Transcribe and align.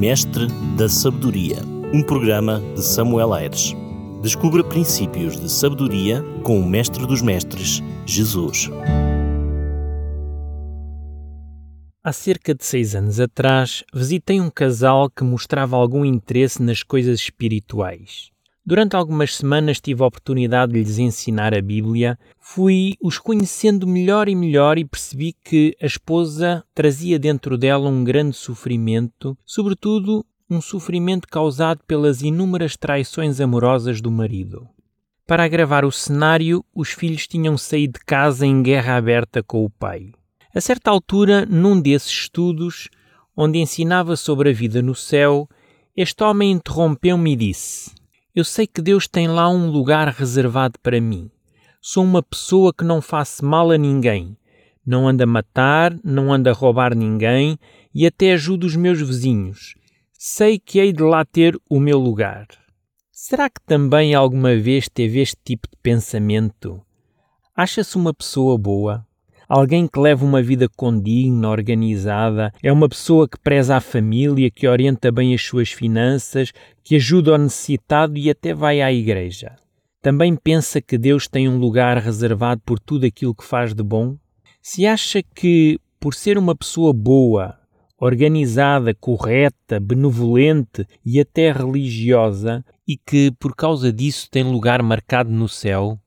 Mestre 0.00 0.46
da 0.78 0.88
Sabedoria, 0.88 1.58
um 1.92 2.02
programa 2.02 2.58
de 2.74 2.82
Samuel 2.82 3.34
Aires. 3.34 3.76
Descubra 4.22 4.64
princípios 4.64 5.38
de 5.38 5.52
sabedoria 5.52 6.24
com 6.42 6.58
o 6.58 6.66
Mestre 6.66 7.06
dos 7.06 7.20
Mestres, 7.20 7.82
Jesus. 8.06 8.70
Há 12.02 12.12
cerca 12.14 12.54
de 12.54 12.64
seis 12.64 12.94
anos 12.94 13.20
atrás, 13.20 13.84
visitei 13.92 14.40
um 14.40 14.48
casal 14.48 15.10
que 15.10 15.22
mostrava 15.22 15.76
algum 15.76 16.02
interesse 16.02 16.62
nas 16.62 16.82
coisas 16.82 17.20
espirituais. 17.20 18.30
Durante 18.64 18.94
algumas 18.94 19.36
semanas 19.36 19.80
tive 19.80 20.02
a 20.02 20.06
oportunidade 20.06 20.72
de 20.72 20.80
lhes 20.80 20.98
ensinar 20.98 21.54
a 21.54 21.62
Bíblia, 21.62 22.18
fui 22.38 22.94
os 23.00 23.18
conhecendo 23.18 23.86
melhor 23.86 24.28
e 24.28 24.34
melhor 24.34 24.76
e 24.76 24.84
percebi 24.84 25.34
que 25.44 25.74
a 25.80 25.86
esposa 25.86 26.62
trazia 26.74 27.18
dentro 27.18 27.56
dela 27.56 27.88
um 27.88 28.04
grande 28.04 28.36
sofrimento, 28.36 29.36
sobretudo 29.46 30.24
um 30.48 30.60
sofrimento 30.60 31.26
causado 31.28 31.80
pelas 31.86 32.22
inúmeras 32.22 32.76
traições 32.76 33.40
amorosas 33.40 34.00
do 34.00 34.10
marido. 34.10 34.68
Para 35.26 35.44
agravar 35.44 35.84
o 35.84 35.92
cenário, 35.92 36.64
os 36.74 36.90
filhos 36.90 37.26
tinham 37.26 37.56
saído 37.56 37.98
de 37.98 38.04
casa 38.04 38.44
em 38.44 38.62
guerra 38.62 38.96
aberta 38.96 39.42
com 39.42 39.64
o 39.64 39.70
pai. 39.70 40.12
A 40.52 40.60
certa 40.60 40.90
altura, 40.90 41.46
num 41.46 41.80
desses 41.80 42.10
estudos, 42.10 42.88
onde 43.36 43.58
ensinava 43.58 44.16
sobre 44.16 44.50
a 44.50 44.52
vida 44.52 44.82
no 44.82 44.94
céu, 44.94 45.48
este 45.96 46.22
homem 46.24 46.50
interrompeu-me 46.50 47.32
e 47.32 47.36
disse: 47.36 47.92
eu 48.34 48.44
sei 48.44 48.66
que 48.66 48.80
Deus 48.80 49.08
tem 49.08 49.26
lá 49.26 49.48
um 49.48 49.70
lugar 49.70 50.08
reservado 50.08 50.78
para 50.80 51.00
mim. 51.00 51.30
Sou 51.80 52.04
uma 52.04 52.22
pessoa 52.22 52.72
que 52.72 52.84
não 52.84 53.00
faço 53.00 53.44
mal 53.44 53.70
a 53.70 53.78
ninguém. 53.78 54.36
Não 54.86 55.08
anda 55.08 55.24
a 55.24 55.26
matar, 55.26 55.98
não 56.04 56.32
anda 56.32 56.50
a 56.50 56.54
roubar 56.54 56.94
ninguém 56.94 57.58
e 57.94 58.06
até 58.06 58.32
ajudo 58.32 58.66
os 58.66 58.76
meus 58.76 59.00
vizinhos. 59.00 59.74
Sei 60.12 60.58
que 60.58 60.78
hei 60.78 60.92
de 60.92 61.02
lá 61.02 61.24
ter 61.24 61.58
o 61.68 61.80
meu 61.80 61.98
lugar. 61.98 62.46
Será 63.10 63.48
que 63.50 63.60
também 63.66 64.14
alguma 64.14 64.56
vez 64.56 64.88
teve 64.88 65.20
este 65.20 65.36
tipo 65.44 65.68
de 65.68 65.76
pensamento? 65.82 66.80
Acha-se 67.56 67.96
uma 67.96 68.14
pessoa 68.14 68.56
boa? 68.56 69.06
Alguém 69.52 69.88
que 69.88 69.98
leva 69.98 70.24
uma 70.24 70.40
vida 70.40 70.68
condigna, 70.68 71.48
organizada, 71.48 72.52
é 72.62 72.72
uma 72.72 72.88
pessoa 72.88 73.28
que 73.28 73.36
preza 73.36 73.74
a 73.74 73.80
família, 73.80 74.48
que 74.48 74.68
orienta 74.68 75.10
bem 75.10 75.34
as 75.34 75.42
suas 75.42 75.72
finanças, 75.72 76.52
que 76.84 76.94
ajuda 76.94 77.34
o 77.34 77.36
necessitado 77.36 78.16
e 78.16 78.30
até 78.30 78.54
vai 78.54 78.80
à 78.80 78.92
igreja. 78.92 79.56
Também 80.00 80.36
pensa 80.36 80.80
que 80.80 80.96
Deus 80.96 81.26
tem 81.26 81.48
um 81.48 81.58
lugar 81.58 81.98
reservado 81.98 82.62
por 82.64 82.78
tudo 82.78 83.06
aquilo 83.06 83.34
que 83.34 83.42
faz 83.42 83.74
de 83.74 83.82
bom? 83.82 84.16
Se 84.62 84.86
acha 84.86 85.20
que, 85.20 85.80
por 85.98 86.14
ser 86.14 86.38
uma 86.38 86.54
pessoa 86.54 86.92
boa, 86.92 87.58
organizada, 87.98 88.94
correta, 88.94 89.80
benevolente 89.80 90.86
e 91.04 91.18
até 91.18 91.50
religiosa, 91.50 92.64
e 92.86 92.96
que 92.96 93.32
por 93.32 93.56
causa 93.56 93.92
disso 93.92 94.28
tem 94.30 94.44
lugar 94.44 94.80
marcado 94.80 95.28
no 95.28 95.48
céu, 95.48 95.98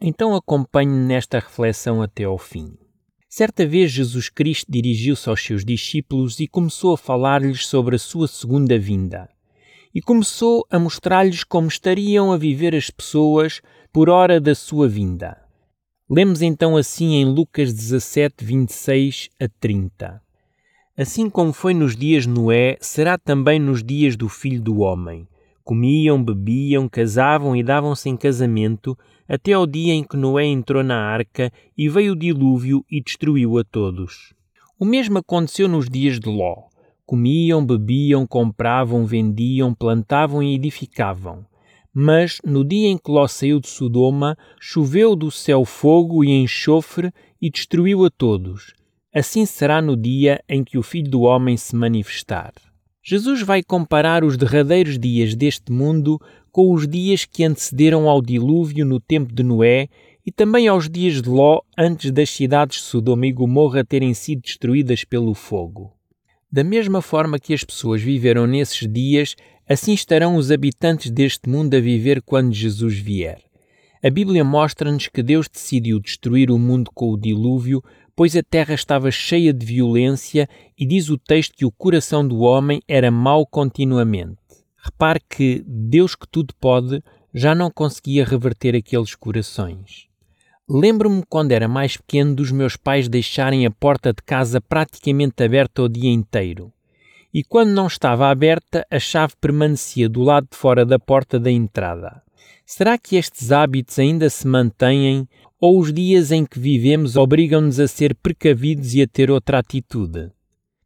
então 0.00 0.34
acompanhe 0.34 0.90
nesta 0.90 1.38
reflexão 1.38 2.02
até 2.02 2.24
ao 2.24 2.36
fim. 2.36 2.76
Certa 3.38 3.64
vez 3.64 3.92
Jesus 3.92 4.28
Cristo 4.28 4.66
dirigiu-se 4.68 5.28
aos 5.28 5.40
seus 5.40 5.64
discípulos 5.64 6.40
e 6.40 6.48
começou 6.48 6.94
a 6.94 6.98
falar-lhes 6.98 7.68
sobre 7.68 7.94
a 7.94 7.98
sua 7.98 8.26
segunda 8.26 8.76
vinda. 8.76 9.28
E 9.94 10.02
começou 10.02 10.66
a 10.68 10.76
mostrar-lhes 10.76 11.44
como 11.44 11.68
estariam 11.68 12.32
a 12.32 12.36
viver 12.36 12.74
as 12.74 12.90
pessoas 12.90 13.62
por 13.92 14.10
hora 14.10 14.40
da 14.40 14.56
sua 14.56 14.88
vinda. 14.88 15.40
Lemos 16.10 16.42
então 16.42 16.76
assim 16.76 17.14
em 17.14 17.26
Lucas 17.26 17.72
17, 17.72 18.44
26 18.44 19.28
a 19.40 19.46
30. 19.60 20.20
Assim 20.96 21.30
como 21.30 21.52
foi 21.52 21.74
nos 21.74 21.94
dias 21.94 22.24
de 22.24 22.30
Noé, 22.30 22.76
será 22.80 23.16
também 23.16 23.60
nos 23.60 23.84
dias 23.84 24.16
do 24.16 24.28
Filho 24.28 24.60
do 24.60 24.80
Homem. 24.80 25.28
Comiam, 25.62 26.20
bebiam, 26.20 26.88
casavam 26.88 27.54
e 27.54 27.62
davam-se 27.62 28.08
em 28.08 28.16
casamento, 28.16 28.98
até 29.28 29.52
ao 29.52 29.66
dia 29.66 29.92
em 29.92 30.02
que 30.02 30.16
Noé 30.16 30.46
entrou 30.46 30.82
na 30.82 30.98
arca 30.98 31.52
e 31.76 31.88
veio 31.88 32.12
o 32.12 32.16
dilúvio 32.16 32.84
e 32.90 33.02
destruiu 33.02 33.58
a 33.58 33.64
todos. 33.64 34.32
O 34.80 34.84
mesmo 34.84 35.18
aconteceu 35.18 35.68
nos 35.68 35.88
dias 35.88 36.18
de 36.18 36.28
Ló. 36.28 36.68
Comiam, 37.04 37.64
bebiam, 37.64 38.26
compravam, 38.26 39.04
vendiam, 39.04 39.74
plantavam 39.74 40.42
e 40.42 40.54
edificavam. 40.54 41.44
Mas, 41.92 42.38
no 42.44 42.64
dia 42.64 42.88
em 42.88 42.96
que 42.96 43.10
Ló 43.10 43.26
saiu 43.26 43.60
de 43.60 43.68
Sodoma, 43.68 44.36
choveu 44.60 45.16
do 45.16 45.30
céu 45.30 45.64
fogo 45.64 46.22
e 46.24 46.30
enxofre 46.30 47.12
e 47.40 47.50
destruiu 47.50 48.04
a 48.04 48.10
todos. 48.10 48.72
Assim 49.12 49.44
será 49.44 49.82
no 49.82 49.96
dia 49.96 50.42
em 50.48 50.62
que 50.62 50.78
o 50.78 50.82
Filho 50.82 51.10
do 51.10 51.22
Homem 51.22 51.56
se 51.56 51.74
manifestar. 51.74 52.52
Jesus 53.02 53.42
vai 53.42 53.62
comparar 53.62 54.22
os 54.22 54.36
derradeiros 54.36 54.98
dias 54.98 55.34
deste 55.34 55.72
mundo 55.72 56.20
com 56.50 56.72
os 56.72 56.86
dias 56.86 57.24
que 57.24 57.44
antecederam 57.44 58.08
ao 58.08 58.22
dilúvio 58.22 58.84
no 58.84 59.00
tempo 59.00 59.32
de 59.32 59.42
Noé 59.42 59.88
e 60.24 60.30
também 60.32 60.68
aos 60.68 60.88
dias 60.88 61.22
de 61.22 61.28
Ló 61.28 61.60
antes 61.76 62.10
das 62.10 62.30
cidades 62.30 62.78
de 62.78 62.84
Sodoma 62.84 63.26
e 63.26 63.32
Gomorra 63.32 63.84
terem 63.84 64.12
sido 64.14 64.42
destruídas 64.42 65.04
pelo 65.04 65.34
fogo. 65.34 65.92
Da 66.50 66.64
mesma 66.64 67.02
forma 67.02 67.38
que 67.38 67.52
as 67.52 67.62
pessoas 67.62 68.00
viveram 68.00 68.46
nesses 68.46 68.90
dias, 68.90 69.36
assim 69.68 69.92
estarão 69.92 70.36
os 70.36 70.50
habitantes 70.50 71.10
deste 71.10 71.48
mundo 71.48 71.74
a 71.74 71.80
viver 71.80 72.22
quando 72.22 72.54
Jesus 72.54 72.98
vier. 72.98 73.38
A 74.02 74.08
Bíblia 74.08 74.44
mostra-nos 74.44 75.08
que 75.08 75.22
Deus 75.22 75.48
decidiu 75.48 76.00
destruir 76.00 76.50
o 76.50 76.58
mundo 76.58 76.90
com 76.94 77.10
o 77.10 77.18
dilúvio, 77.18 77.82
pois 78.14 78.36
a 78.36 78.42
terra 78.42 78.74
estava 78.74 79.10
cheia 79.10 79.52
de 79.52 79.66
violência 79.66 80.48
e 80.78 80.86
diz 80.86 81.10
o 81.10 81.18
texto 81.18 81.54
que 81.56 81.64
o 81.64 81.72
coração 81.72 82.26
do 82.26 82.38
homem 82.38 82.80
era 82.88 83.10
mau 83.10 83.44
continuamente. 83.44 84.37
Repare 84.78 85.20
que 85.28 85.64
Deus 85.66 86.14
que 86.14 86.26
tudo 86.26 86.54
pode 86.54 87.02
já 87.34 87.54
não 87.54 87.70
conseguia 87.70 88.24
reverter 88.24 88.74
aqueles 88.74 89.14
corações. 89.14 90.08
Lembro-me 90.68 91.22
quando 91.28 91.52
era 91.52 91.66
mais 91.66 91.96
pequeno 91.96 92.34
dos 92.34 92.52
meus 92.52 92.76
pais 92.76 93.08
deixarem 93.08 93.64
a 93.64 93.70
porta 93.70 94.12
de 94.12 94.22
casa 94.22 94.60
praticamente 94.60 95.42
aberta 95.42 95.82
o 95.82 95.88
dia 95.88 96.10
inteiro. 96.10 96.72
E 97.32 97.42
quando 97.42 97.70
não 97.70 97.86
estava 97.86 98.28
aberta, 98.28 98.86
a 98.90 98.98
chave 98.98 99.34
permanecia 99.40 100.08
do 100.08 100.22
lado 100.22 100.48
de 100.50 100.56
fora 100.56 100.84
da 100.84 100.98
porta 100.98 101.38
da 101.38 101.50
entrada. 101.50 102.22
Será 102.64 102.98
que 102.98 103.16
estes 103.16 103.50
hábitos 103.50 103.98
ainda 103.98 104.28
se 104.28 104.46
mantêm 104.46 105.26
ou 105.60 105.78
os 105.78 105.92
dias 105.92 106.30
em 106.30 106.44
que 106.44 106.58
vivemos 106.58 107.16
obrigam-nos 107.16 107.80
a 107.80 107.88
ser 107.88 108.14
precavidos 108.14 108.94
e 108.94 109.02
a 109.02 109.06
ter 109.06 109.30
outra 109.30 109.58
atitude? 109.58 110.30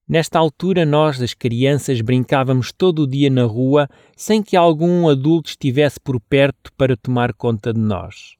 Nesta 0.08 0.38
altura, 0.38 0.84
nós, 0.84 1.22
as 1.22 1.32
crianças, 1.32 2.00
brincávamos 2.00 2.72
todo 2.72 3.02
o 3.02 3.06
dia 3.06 3.30
na 3.30 3.44
rua 3.44 3.88
sem 4.16 4.42
que 4.42 4.56
algum 4.56 5.08
adulto 5.08 5.50
estivesse 5.50 6.00
por 6.00 6.20
perto 6.20 6.72
para 6.76 6.96
tomar 6.96 7.32
conta 7.32 7.72
de 7.72 7.78
nós. 7.78 8.36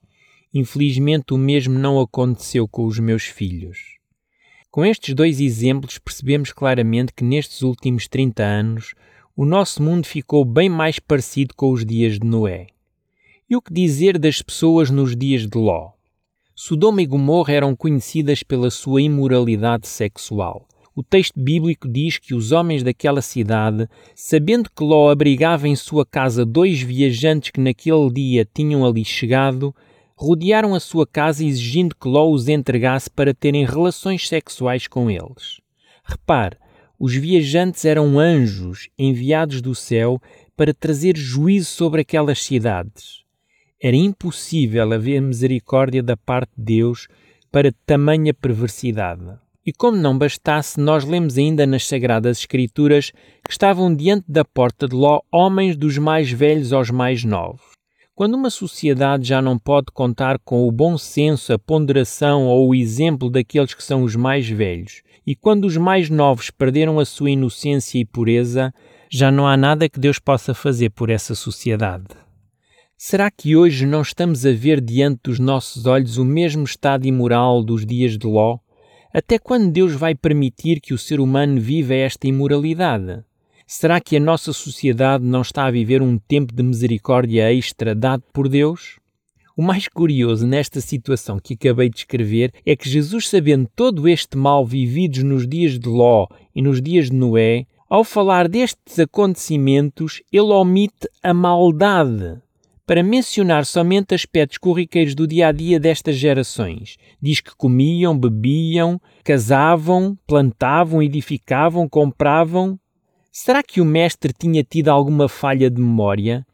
Infelizmente, 0.52 1.32
o 1.32 1.38
mesmo 1.38 1.78
não 1.78 2.00
aconteceu 2.00 2.66
com 2.66 2.84
os 2.84 2.98
meus 2.98 3.24
filhos. 3.24 3.78
Com 4.70 4.84
estes 4.84 5.14
dois 5.14 5.40
exemplos, 5.40 5.98
percebemos 5.98 6.52
claramente 6.52 7.12
que 7.14 7.24
nestes 7.24 7.62
últimos 7.62 8.08
30 8.08 8.42
anos 8.42 8.94
o 9.36 9.44
nosso 9.44 9.82
mundo 9.82 10.06
ficou 10.06 10.44
bem 10.44 10.68
mais 10.68 10.98
parecido 10.98 11.54
com 11.54 11.70
os 11.70 11.86
dias 11.86 12.18
de 12.18 12.26
Noé. 12.26 12.66
E 13.48 13.56
o 13.56 13.62
que 13.62 13.72
dizer 13.72 14.18
das 14.18 14.42
pessoas 14.42 14.90
nos 14.90 15.16
dias 15.16 15.46
de 15.46 15.56
Ló? 15.56 15.92
Sodoma 16.54 17.00
e 17.00 17.06
Gomorra 17.06 17.52
eram 17.52 17.74
conhecidas 17.76 18.42
pela 18.42 18.70
sua 18.70 19.00
imoralidade 19.00 19.86
sexual 19.86 20.66
o 20.94 21.02
texto 21.02 21.40
bíblico 21.40 21.88
diz 21.88 22.18
que 22.18 22.34
os 22.34 22.52
homens 22.52 22.82
daquela 22.82 23.22
cidade, 23.22 23.88
sabendo 24.14 24.68
que 24.68 24.84
Ló 24.84 25.10
abrigava 25.10 25.66
em 25.66 25.74
sua 25.74 26.04
casa 26.04 26.44
dois 26.44 26.82
viajantes 26.82 27.50
que 27.50 27.60
naquele 27.60 28.10
dia 28.10 28.46
tinham 28.52 28.84
ali 28.84 29.04
chegado, 29.04 29.74
rodearam 30.14 30.74
a 30.74 30.80
sua 30.80 31.06
casa 31.06 31.44
exigindo 31.44 31.96
que 31.96 32.06
Ló 32.06 32.30
os 32.30 32.46
entregasse 32.48 33.10
para 33.10 33.32
terem 33.32 33.64
relações 33.64 34.28
sexuais 34.28 34.86
com 34.86 35.10
eles. 35.10 35.60
Repare, 36.04 36.56
os 36.98 37.14
viajantes 37.14 37.84
eram 37.84 38.18
anjos 38.18 38.88
enviados 38.98 39.62
do 39.62 39.74
céu 39.74 40.20
para 40.56 40.74
trazer 40.74 41.16
juízo 41.16 41.70
sobre 41.70 42.02
aquelas 42.02 42.42
cidades. 42.42 43.22
Era 43.82 43.96
impossível 43.96 44.92
haver 44.92 45.20
misericórdia 45.20 46.02
da 46.02 46.16
parte 46.16 46.52
de 46.56 46.64
Deus 46.64 47.08
para 47.50 47.74
tamanha 47.84 48.32
perversidade. 48.32 49.41
E 49.64 49.72
como 49.72 49.96
não 49.96 50.18
bastasse, 50.18 50.80
nós 50.80 51.04
lemos 51.04 51.38
ainda 51.38 51.64
nas 51.64 51.86
Sagradas 51.86 52.38
Escrituras 52.38 53.12
que 53.44 53.52
estavam 53.52 53.94
diante 53.94 54.24
da 54.28 54.44
porta 54.44 54.88
de 54.88 54.96
Ló 54.96 55.20
homens 55.30 55.76
dos 55.76 55.98
mais 55.98 56.30
velhos 56.30 56.72
aos 56.72 56.90
mais 56.90 57.22
novos. 57.22 57.62
Quando 58.12 58.34
uma 58.34 58.50
sociedade 58.50 59.26
já 59.28 59.40
não 59.40 59.56
pode 59.56 59.86
contar 59.92 60.38
com 60.40 60.66
o 60.66 60.72
bom 60.72 60.98
senso, 60.98 61.52
a 61.52 61.58
ponderação 61.58 62.46
ou 62.46 62.68
o 62.68 62.74
exemplo 62.74 63.30
daqueles 63.30 63.72
que 63.72 63.84
são 63.84 64.02
os 64.02 64.16
mais 64.16 64.48
velhos, 64.48 65.02
e 65.24 65.36
quando 65.36 65.64
os 65.64 65.76
mais 65.76 66.10
novos 66.10 66.50
perderam 66.50 66.98
a 66.98 67.04
sua 67.04 67.30
inocência 67.30 67.98
e 67.98 68.04
pureza, 68.04 68.74
já 69.08 69.30
não 69.30 69.46
há 69.46 69.56
nada 69.56 69.88
que 69.88 70.00
Deus 70.00 70.18
possa 70.18 70.52
fazer 70.52 70.90
por 70.90 71.08
essa 71.08 71.34
sociedade. 71.34 72.08
Será 72.98 73.30
que 73.30 73.56
hoje 73.56 73.86
não 73.86 74.02
estamos 74.02 74.44
a 74.44 74.52
ver 74.52 74.80
diante 74.80 75.20
dos 75.24 75.38
nossos 75.38 75.86
olhos 75.86 76.18
o 76.18 76.24
mesmo 76.24 76.64
estado 76.64 77.06
imoral 77.06 77.62
dos 77.62 77.86
dias 77.86 78.18
de 78.18 78.26
Ló? 78.26 78.58
Até 79.14 79.38
quando 79.38 79.70
Deus 79.70 79.92
vai 79.92 80.14
permitir 80.14 80.80
que 80.80 80.94
o 80.94 80.98
ser 80.98 81.20
humano 81.20 81.60
viva 81.60 81.92
esta 81.92 82.26
imoralidade? 82.26 83.22
Será 83.66 84.00
que 84.00 84.16
a 84.16 84.20
nossa 84.20 84.54
sociedade 84.54 85.22
não 85.22 85.42
está 85.42 85.66
a 85.66 85.70
viver 85.70 86.00
um 86.00 86.16
tempo 86.16 86.54
de 86.54 86.62
misericórdia 86.62 87.52
extra 87.52 87.94
dado 87.94 88.22
por 88.32 88.48
Deus? 88.48 88.98
O 89.54 89.60
mais 89.60 89.86
curioso 89.86 90.46
nesta 90.46 90.80
situação 90.80 91.38
que 91.38 91.52
acabei 91.52 91.90
de 91.90 91.98
escrever 91.98 92.54
é 92.64 92.74
que 92.74 92.88
Jesus, 92.88 93.28
sabendo 93.28 93.68
todo 93.76 94.08
este 94.08 94.38
mal 94.38 94.64
vividos 94.64 95.22
nos 95.22 95.46
dias 95.46 95.78
de 95.78 95.90
Ló 95.90 96.26
e 96.54 96.62
nos 96.62 96.80
dias 96.80 97.10
de 97.10 97.16
Noé, 97.16 97.66
ao 97.90 98.04
falar 98.04 98.48
destes 98.48 98.98
acontecimentos, 98.98 100.22
ele 100.32 100.52
omite 100.52 101.06
a 101.22 101.34
maldade 101.34 102.40
para 102.86 103.02
mencionar 103.02 103.64
somente 103.64 104.14
aspectos 104.14 104.58
corriqueiros 104.58 105.14
do 105.14 105.26
dia 105.26 105.48
a 105.48 105.52
dia 105.52 105.78
destas 105.78 106.16
gerações. 106.16 106.96
Diz 107.20 107.40
que 107.40 107.54
comiam, 107.56 108.18
bebiam, 108.18 109.00
casavam, 109.22 110.18
plantavam, 110.26 111.02
edificavam, 111.02 111.88
compravam. 111.88 112.78
Será 113.30 113.62
que 113.62 113.80
o 113.80 113.84
Mestre 113.84 114.32
tinha 114.32 114.64
tido 114.64 114.88
alguma 114.88 115.28
falha 115.28 115.70
de 115.70 115.80
memória? 115.80 116.44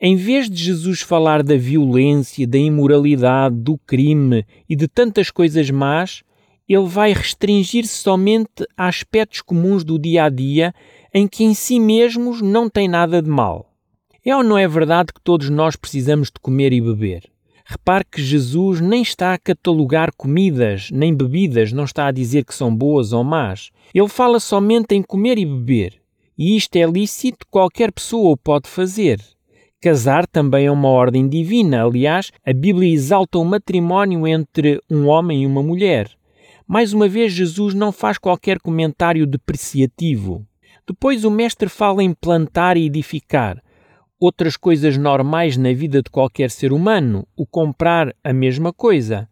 Em 0.00 0.16
vez 0.16 0.50
de 0.50 0.62
Jesus 0.62 1.00
falar 1.00 1.42
da 1.42 1.56
violência, 1.56 2.46
da 2.46 2.58
imoralidade, 2.58 3.56
do 3.56 3.78
crime 3.78 4.44
e 4.68 4.76
de 4.76 4.88
tantas 4.88 5.30
coisas 5.30 5.70
más, 5.70 6.22
ele 6.68 6.86
vai 6.86 7.12
restringir-se 7.12 7.94
somente 7.94 8.66
a 8.76 8.88
aspectos 8.88 9.40
comuns 9.40 9.84
do 9.84 9.98
dia 9.98 10.24
a 10.24 10.28
dia 10.28 10.74
em 11.14 11.26
que 11.26 11.44
em 11.44 11.54
si 11.54 11.78
mesmos 11.78 12.40
não 12.40 12.68
tem 12.68 12.88
nada 12.88 13.22
de 13.22 13.28
mal. 13.28 13.71
É 14.24 14.36
ou 14.36 14.44
não 14.44 14.56
é 14.56 14.68
verdade 14.68 15.12
que 15.12 15.20
todos 15.20 15.50
nós 15.50 15.74
precisamos 15.74 16.28
de 16.28 16.38
comer 16.40 16.72
e 16.72 16.80
beber? 16.80 17.24
Repare 17.64 18.04
que 18.04 18.22
Jesus 18.22 18.80
nem 18.80 19.02
está 19.02 19.34
a 19.34 19.38
catalogar 19.38 20.12
comidas 20.16 20.90
nem 20.92 21.12
bebidas, 21.12 21.72
não 21.72 21.82
está 21.82 22.06
a 22.06 22.12
dizer 22.12 22.44
que 22.44 22.54
são 22.54 22.72
boas 22.74 23.12
ou 23.12 23.24
más. 23.24 23.70
Ele 23.92 24.08
fala 24.08 24.38
somente 24.38 24.94
em 24.94 25.02
comer 25.02 25.38
e 25.38 25.44
beber. 25.44 26.00
E 26.38 26.56
isto 26.56 26.76
é 26.76 26.86
lícito, 26.86 27.44
qualquer 27.50 27.90
pessoa 27.90 28.30
o 28.30 28.36
pode 28.36 28.68
fazer. 28.68 29.20
Casar 29.80 30.24
também 30.28 30.66
é 30.66 30.70
uma 30.70 30.88
ordem 30.88 31.28
divina. 31.28 31.84
Aliás, 31.84 32.30
a 32.46 32.52
Bíblia 32.52 32.94
exalta 32.94 33.38
o 33.38 33.44
matrimónio 33.44 34.24
entre 34.28 34.80
um 34.88 35.08
homem 35.08 35.42
e 35.42 35.46
uma 35.46 35.64
mulher. 35.64 36.08
Mais 36.64 36.92
uma 36.92 37.08
vez, 37.08 37.32
Jesus 37.32 37.74
não 37.74 37.90
faz 37.90 38.18
qualquer 38.18 38.60
comentário 38.60 39.26
depreciativo. 39.26 40.46
Depois, 40.86 41.24
o 41.24 41.30
Mestre 41.30 41.68
fala 41.68 42.04
em 42.04 42.14
plantar 42.14 42.76
e 42.76 42.86
edificar. 42.86 43.60
Outras 44.22 44.56
coisas 44.56 44.96
normais 44.96 45.56
na 45.56 45.72
vida 45.72 46.00
de 46.00 46.08
qualquer 46.08 46.48
ser 46.48 46.72
humano, 46.72 47.26
o 47.36 47.44
comprar 47.44 48.14
a 48.22 48.32
mesma 48.32 48.72
coisa. 48.72 49.28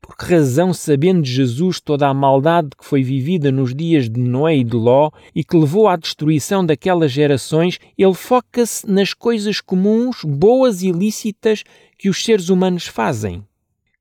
Por 0.00 0.16
que 0.16 0.34
razão, 0.34 0.74
sabendo 0.74 1.24
Jesus 1.24 1.78
toda 1.78 2.08
a 2.08 2.12
maldade 2.12 2.70
que 2.76 2.84
foi 2.84 3.04
vivida 3.04 3.52
nos 3.52 3.72
dias 3.72 4.10
de 4.10 4.18
Noé 4.18 4.56
e 4.56 4.64
de 4.64 4.74
Ló 4.74 5.12
e 5.32 5.44
que 5.44 5.56
levou 5.56 5.86
à 5.86 5.94
destruição 5.94 6.66
daquelas 6.66 7.12
gerações, 7.12 7.78
ele 7.96 8.14
foca-se 8.14 8.84
nas 8.90 9.14
coisas 9.14 9.60
comuns, 9.60 10.24
boas 10.24 10.82
e 10.82 10.90
lícitas 10.90 11.62
que 11.96 12.08
os 12.08 12.24
seres 12.24 12.48
humanos 12.48 12.88
fazem? 12.88 13.44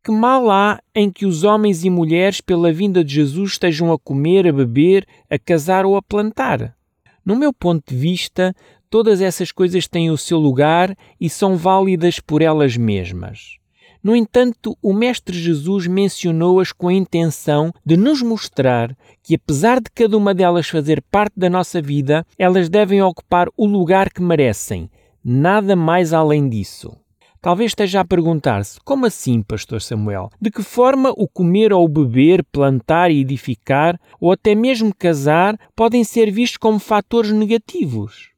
Que 0.03 0.11
mal 0.11 0.49
há 0.49 0.81
em 0.95 1.11
que 1.11 1.27
os 1.27 1.43
homens 1.43 1.85
e 1.85 1.89
mulheres, 1.91 2.41
pela 2.41 2.73
vinda 2.73 3.03
de 3.03 3.13
Jesus, 3.13 3.51
estejam 3.51 3.93
a 3.93 3.99
comer, 3.99 4.47
a 4.47 4.51
beber, 4.51 5.05
a 5.29 5.37
casar 5.37 5.85
ou 5.85 5.95
a 5.95 6.01
plantar? 6.01 6.75
No 7.23 7.35
meu 7.35 7.53
ponto 7.53 7.83
de 7.87 7.95
vista, 7.95 8.55
todas 8.91 9.21
essas 9.21 9.53
coisas 9.53 9.87
têm 9.87 10.11
o 10.11 10.17
seu 10.17 10.37
lugar 10.37 10.95
e 11.19 11.29
são 11.29 11.55
válidas 11.55 12.19
por 12.19 12.41
elas 12.41 12.75
mesmas. 12.75 13.57
No 14.03 14.15
entanto, 14.15 14.77
o 14.81 14.93
Mestre 14.93 15.37
Jesus 15.37 15.87
mencionou-as 15.87 16.71
com 16.71 16.89
a 16.89 16.93
intenção 16.93 17.71
de 17.85 17.95
nos 17.95 18.21
mostrar 18.21 18.95
que, 19.23 19.35
apesar 19.35 19.79
de 19.79 19.89
cada 19.91 20.17
uma 20.17 20.33
delas 20.33 20.67
fazer 20.67 21.01
parte 21.09 21.33
da 21.37 21.49
nossa 21.49 21.81
vida, 21.81 22.25
elas 22.37 22.67
devem 22.67 23.01
ocupar 23.01 23.47
o 23.55 23.65
lugar 23.65 24.11
que 24.11 24.21
merecem, 24.21 24.89
nada 25.23 25.75
mais 25.75 26.13
além 26.13 26.49
disso. 26.49 26.91
Talvez 27.39 27.71
esteja 27.71 28.01
a 28.01 28.05
perguntar-se: 28.05 28.79
como 28.83 29.05
assim, 29.05 29.41
Pastor 29.41 29.81
Samuel? 29.81 30.29
De 30.39 30.51
que 30.51 30.63
forma 30.63 31.11
o 31.15 31.27
comer 31.27 31.71
ou 31.71 31.85
o 31.85 31.87
beber, 31.87 32.43
plantar 32.51 33.09
e 33.09 33.21
edificar, 33.21 33.99
ou 34.19 34.31
até 34.31 34.53
mesmo 34.53 34.93
casar, 34.93 35.57
podem 35.75 36.03
ser 36.03 36.29
vistos 36.29 36.57
como 36.57 36.77
fatores 36.77 37.31
negativos? 37.31 38.30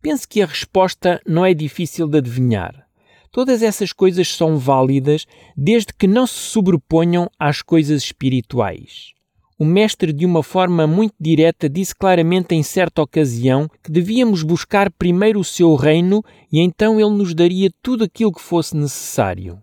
Penso 0.00 0.28
que 0.28 0.40
a 0.40 0.46
resposta 0.46 1.20
não 1.26 1.44
é 1.44 1.52
difícil 1.52 2.06
de 2.06 2.18
adivinhar. 2.18 2.86
Todas 3.32 3.62
essas 3.62 3.92
coisas 3.92 4.28
são 4.28 4.56
válidas 4.56 5.26
desde 5.56 5.92
que 5.92 6.06
não 6.06 6.26
se 6.26 6.34
sobreponham 6.34 7.30
às 7.38 7.62
coisas 7.62 8.02
espirituais. 8.02 9.12
O 9.58 9.64
mestre, 9.64 10.12
de 10.12 10.24
uma 10.24 10.42
forma 10.42 10.86
muito 10.86 11.14
direta, 11.18 11.68
disse 11.68 11.94
claramente 11.94 12.54
em 12.54 12.62
certa 12.62 13.02
ocasião 13.02 13.68
que 13.82 13.90
devíamos 13.90 14.44
buscar 14.44 14.88
primeiro 14.88 15.40
o 15.40 15.44
seu 15.44 15.74
reino 15.74 16.24
e 16.50 16.60
então 16.60 17.00
ele 17.00 17.10
nos 17.10 17.34
daria 17.34 17.68
tudo 17.82 18.04
aquilo 18.04 18.32
que 18.32 18.40
fosse 18.40 18.76
necessário. 18.76 19.60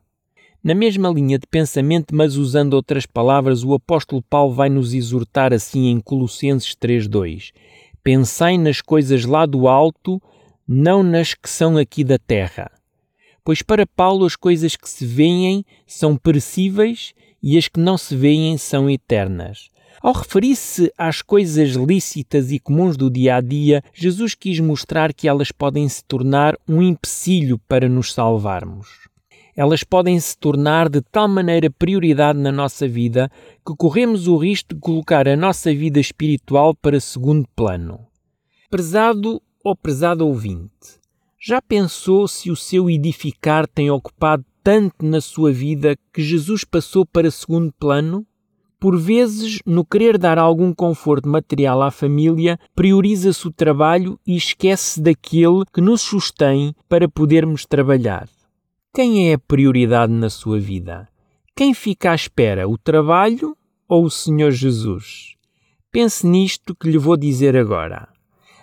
Na 0.61 0.75
mesma 0.75 1.09
linha 1.09 1.39
de 1.39 1.47
pensamento, 1.47 2.13
mas 2.13 2.35
usando 2.35 2.73
outras 2.73 3.05
palavras, 3.05 3.63
o 3.63 3.73
apóstolo 3.73 4.21
Paulo 4.21 4.53
vai 4.53 4.67
nos 4.67 4.93
exortar 4.93 5.53
assim 5.53 5.87
em 5.87 6.01
Colossenses 6.01 6.75
3:2: 6.75 7.53
Pensai 8.05 8.57
nas 8.57 8.79
coisas 8.79 9.25
lá 9.25 9.45
do 9.45 9.67
alto, 9.67 10.21
não 10.65 11.03
nas 11.03 11.33
que 11.33 11.49
são 11.49 11.75
aqui 11.75 12.05
da 12.05 12.17
terra 12.17 12.71
pois 13.45 13.61
para 13.61 13.85
Paulo 13.85 14.25
as 14.25 14.35
coisas 14.35 14.75
que 14.75 14.89
se 14.89 15.05
veem 15.05 15.63
são 15.85 16.17
perecíveis 16.17 17.13
e 17.41 17.57
as 17.57 17.67
que 17.67 17.79
não 17.79 17.95
se 17.95 18.15
veem 18.15 18.57
são 18.57 18.89
eternas. 18.89 19.69
Ao 20.01 20.11
referir-se 20.11 20.91
às 20.97 21.21
coisas 21.21 21.73
lícitas 21.73 22.51
e 22.51 22.59
comuns 22.59 22.97
do 22.97 23.09
dia 23.09 23.35
a 23.35 23.41
dia, 23.41 23.83
Jesus 23.93 24.33
quis 24.33 24.59
mostrar 24.59 25.13
que 25.13 25.27
elas 25.27 25.51
podem 25.51 25.87
se 25.87 26.03
tornar 26.03 26.57
um 26.67 26.81
empecilho 26.81 27.59
para 27.67 27.87
nos 27.87 28.13
salvarmos. 28.13 29.04
Elas 29.55 29.83
podem 29.83 30.19
se 30.19 30.37
tornar 30.37 30.89
de 30.89 31.01
tal 31.01 31.29
maneira 31.29 31.69
prioridade 31.69 32.37
na 32.37 32.51
nossa 32.51 32.87
vida 32.87 33.31
que 33.65 33.73
corremos 33.77 34.27
o 34.27 34.35
risco 34.35 34.73
de 34.73 34.81
colocar 34.81 35.27
a 35.27 35.35
nossa 35.37 35.73
vida 35.73 35.99
espiritual 35.99 36.75
para 36.75 36.99
segundo 36.99 37.47
plano. 37.55 38.05
Prezado 38.69 39.41
ou 39.63 39.73
prezado 39.75 40.27
ouvinte, 40.27 40.99
já 41.39 41.61
pensou 41.61 42.27
se 42.27 42.51
o 42.51 42.55
seu 42.55 42.89
edificar 42.89 43.65
tem 43.65 43.89
ocupado 43.89 44.43
tanto 44.61 45.05
na 45.05 45.21
sua 45.21 45.53
vida 45.53 45.95
que 46.11 46.21
Jesus 46.21 46.63
passou 46.63 47.05
para 47.05 47.31
segundo 47.31 47.71
plano? 47.79 48.25
Por 48.77 48.99
vezes, 48.99 49.59
no 49.65 49.85
querer 49.85 50.17
dar 50.17 50.37
algum 50.37 50.73
conforto 50.73 51.29
material 51.29 51.81
à 51.81 51.91
família, 51.91 52.59
prioriza-se 52.75 53.47
o 53.47 53.51
trabalho 53.51 54.19
e 54.27 54.35
esquece 54.35 55.01
daquele 55.01 55.63
que 55.71 55.79
nos 55.79 56.01
sustém 56.01 56.75
para 56.89 57.07
podermos 57.07 57.65
trabalhar. 57.65 58.27
Quem 58.95 59.29
é 59.29 59.33
a 59.33 59.37
prioridade 59.37 60.13
na 60.13 60.29
sua 60.29 60.57
vida? 60.57 61.09
Quem 61.53 61.73
fica 61.73 62.11
à 62.11 62.15
espera, 62.15 62.65
o 62.65 62.77
trabalho 62.77 63.53
ou 63.89 64.05
o 64.05 64.09
Senhor 64.09 64.51
Jesus? 64.51 65.35
Pense 65.91 66.25
nisto 66.25 66.73
que 66.73 66.89
lhe 66.89 66.97
vou 66.97 67.17
dizer 67.17 67.57
agora. 67.57 68.07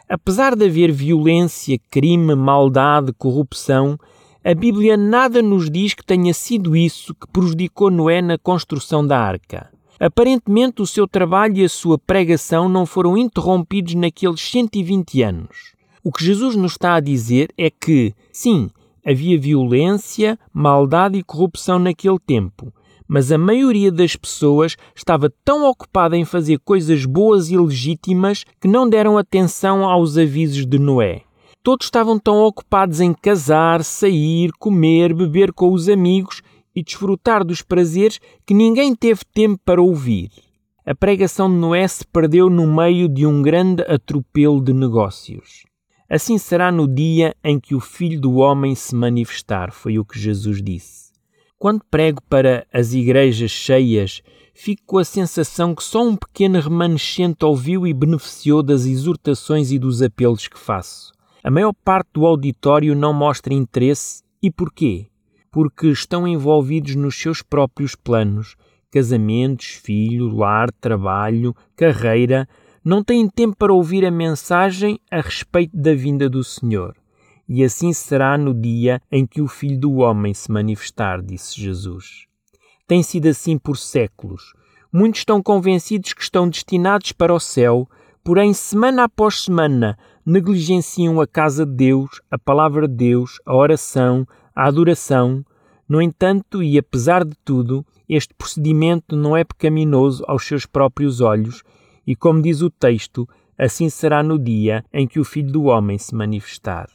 Apesar 0.08 0.56
de 0.56 0.64
haver 0.64 0.90
violência, 0.90 1.78
crime, 1.90 2.34
maldade, 2.34 3.12
corrupção, 3.12 3.98
a 4.42 4.54
Bíblia 4.54 4.96
nada 4.96 5.42
nos 5.42 5.70
diz 5.70 5.92
que 5.92 6.02
tenha 6.02 6.32
sido 6.32 6.74
isso 6.74 7.14
que 7.14 7.30
prejudicou 7.30 7.90
Noé 7.90 8.22
na 8.22 8.38
construção 8.38 9.06
da 9.06 9.20
arca. 9.20 9.70
Aparentemente, 10.00 10.80
o 10.80 10.86
seu 10.86 11.06
trabalho 11.06 11.58
e 11.58 11.64
a 11.64 11.68
sua 11.68 11.98
pregação 11.98 12.70
não 12.70 12.86
foram 12.86 13.18
interrompidos 13.18 13.92
naqueles 13.92 14.40
120 14.40 15.22
anos. 15.22 15.74
O 16.02 16.10
que 16.10 16.24
Jesus 16.24 16.56
nos 16.56 16.72
está 16.72 16.94
a 16.94 17.00
dizer 17.00 17.52
é 17.58 17.68
que, 17.68 18.14
sim, 18.32 18.70
havia 19.04 19.38
violência, 19.38 20.38
maldade 20.52 21.18
e 21.18 21.22
corrupção 21.22 21.78
naquele 21.78 22.18
tempo, 22.18 22.72
mas 23.06 23.30
a 23.30 23.38
maioria 23.38 23.92
das 23.92 24.16
pessoas 24.16 24.76
estava 24.94 25.32
tão 25.44 25.68
ocupada 25.68 26.16
em 26.16 26.24
fazer 26.24 26.58
coisas 26.60 27.04
boas 27.04 27.50
e 27.50 27.56
legítimas 27.56 28.44
que 28.60 28.68
não 28.68 28.88
deram 28.88 29.18
atenção 29.18 29.84
aos 29.84 30.16
avisos 30.16 30.64
de 30.64 30.78
Noé. 30.78 31.22
Todos 31.62 31.86
estavam 31.86 32.18
tão 32.18 32.42
ocupados 32.42 33.00
em 33.00 33.12
casar, 33.12 33.84
sair, 33.84 34.50
comer, 34.58 35.14
beber 35.14 35.52
com 35.52 35.72
os 35.72 35.88
amigos 35.88 36.42
e 36.74 36.82
desfrutar 36.82 37.44
dos 37.44 37.62
prazeres 37.62 38.18
que 38.46 38.54
ninguém 38.54 38.94
teve 38.94 39.20
tempo 39.32 39.60
para 39.64 39.80
ouvir. 39.80 40.30
A 40.84 40.94
pregação 40.94 41.48
de 41.48 41.54
Noé 41.54 41.86
se 41.86 42.04
perdeu 42.04 42.50
no 42.50 42.66
meio 42.66 43.08
de 43.08 43.24
um 43.24 43.40
grande 43.40 43.82
atropelo 43.82 44.60
de 44.60 44.72
negócios. 44.72 45.62
Assim 46.12 46.36
será 46.36 46.70
no 46.70 46.86
dia 46.86 47.34
em 47.42 47.58
que 47.58 47.74
o 47.74 47.80
Filho 47.80 48.20
do 48.20 48.34
Homem 48.34 48.74
se 48.74 48.94
manifestar, 48.94 49.72
foi 49.72 49.98
o 49.98 50.04
que 50.04 50.18
Jesus 50.18 50.62
disse. 50.62 51.10
Quando 51.58 51.82
prego 51.90 52.20
para 52.28 52.66
as 52.70 52.92
igrejas 52.92 53.50
cheias, 53.50 54.20
fico 54.52 54.82
com 54.84 54.98
a 54.98 55.04
sensação 55.04 55.74
que 55.74 55.82
só 55.82 56.06
um 56.06 56.14
pequeno 56.14 56.60
remanescente 56.60 57.42
ouviu 57.46 57.86
e 57.86 57.94
beneficiou 57.94 58.62
das 58.62 58.84
exortações 58.84 59.72
e 59.72 59.78
dos 59.78 60.02
apelos 60.02 60.46
que 60.46 60.58
faço. 60.58 61.14
A 61.42 61.50
maior 61.50 61.72
parte 61.82 62.10
do 62.12 62.26
auditório 62.26 62.94
não 62.94 63.14
mostra 63.14 63.54
interesse 63.54 64.22
e 64.42 64.50
porquê? 64.50 65.06
Porque 65.50 65.86
estão 65.86 66.28
envolvidos 66.28 66.94
nos 66.94 67.18
seus 67.18 67.40
próprios 67.40 67.94
planos, 67.94 68.54
casamentos, 68.90 69.80
filho, 69.82 70.28
lar, 70.28 70.70
trabalho, 70.72 71.56
carreira, 71.74 72.46
não 72.84 73.02
têm 73.02 73.28
tempo 73.28 73.56
para 73.56 73.72
ouvir 73.72 74.04
a 74.04 74.10
mensagem 74.10 74.98
a 75.10 75.20
respeito 75.20 75.76
da 75.76 75.94
vinda 75.94 76.28
do 76.28 76.42
Senhor. 76.42 76.96
E 77.48 77.62
assim 77.62 77.92
será 77.92 78.36
no 78.36 78.54
dia 78.54 79.00
em 79.10 79.26
que 79.26 79.40
o 79.40 79.48
Filho 79.48 79.78
do 79.78 79.96
Homem 79.96 80.34
se 80.34 80.50
manifestar, 80.50 81.22
disse 81.22 81.60
Jesus. 81.60 82.26
Tem 82.86 83.02
sido 83.02 83.28
assim 83.28 83.58
por 83.58 83.76
séculos. 83.76 84.52
Muitos 84.92 85.20
estão 85.20 85.42
convencidos 85.42 86.12
que 86.12 86.22
estão 86.22 86.48
destinados 86.48 87.12
para 87.12 87.32
o 87.32 87.40
céu, 87.40 87.88
porém, 88.24 88.52
semana 88.52 89.04
após 89.04 89.42
semana, 89.42 89.98
negligenciam 90.24 91.20
a 91.20 91.26
casa 91.26 91.64
de 91.64 91.72
Deus, 91.72 92.20
a 92.30 92.38
palavra 92.38 92.86
de 92.88 92.94
Deus, 92.94 93.40
a 93.46 93.54
oração, 93.54 94.26
a 94.54 94.66
adoração. 94.66 95.44
No 95.88 96.00
entanto, 96.00 96.62
e 96.62 96.78
apesar 96.78 97.24
de 97.24 97.36
tudo, 97.44 97.84
este 98.08 98.34
procedimento 98.34 99.16
não 99.16 99.36
é 99.36 99.44
pecaminoso 99.44 100.24
aos 100.26 100.44
seus 100.44 100.66
próprios 100.66 101.20
olhos, 101.20 101.62
e 102.06 102.16
como 102.16 102.42
diz 102.42 102.62
o 102.62 102.70
texto, 102.70 103.28
assim 103.58 103.88
será 103.88 104.22
no 104.22 104.38
dia 104.38 104.84
em 104.92 105.06
que 105.06 105.20
o 105.20 105.24
Filho 105.24 105.52
do 105.52 105.64
Homem 105.64 105.98
se 105.98 106.14
manifestar. 106.14 106.88